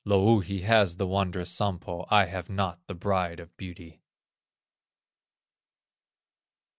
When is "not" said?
2.49-2.79